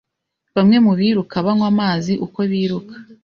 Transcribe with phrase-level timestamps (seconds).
[0.55, 2.95] Bamwe mu biruka banywa amazi uko biruka.